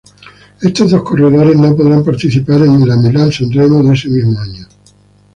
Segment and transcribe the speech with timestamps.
[0.63, 4.65] Estos dos corredores no podrán participar en la Milán-San Remo de ese mismo año.